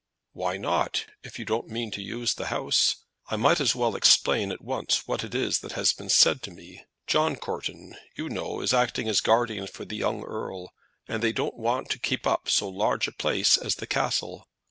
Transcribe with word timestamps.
"Why 0.33 0.57
not, 0.57 1.05
if 1.21 1.37
you 1.37 1.45
don't 1.45 1.67
mean 1.67 1.91
to 1.91 2.01
use 2.01 2.33
the 2.33 2.47
house? 2.47 3.03
I 3.29 3.35
might 3.35 3.59
as 3.61 3.75
well 3.75 3.95
explain 3.95 4.51
at 4.51 4.63
once 4.63 5.07
what 5.07 5.23
it 5.23 5.35
is 5.35 5.59
that 5.59 5.73
has 5.73 5.93
been 5.93 6.09
said 6.09 6.41
to 6.41 6.49
me. 6.49 6.83
John 7.05 7.35
Courton, 7.35 7.95
you 8.15 8.27
know, 8.27 8.61
is 8.61 8.73
acting 8.73 9.07
as 9.07 9.21
guardian 9.21 9.67
for 9.67 9.85
the 9.85 9.95
young 9.97 10.23
earl, 10.23 10.73
and 11.07 11.21
they 11.21 11.31
don't 11.31 11.55
want 11.55 11.91
to 11.91 11.99
keep 11.99 12.25
up 12.25 12.49
so 12.49 12.67
large 12.67 13.07
a 13.07 13.11
place 13.11 13.57
as 13.57 13.75
the 13.75 13.85
Castle. 13.85 14.49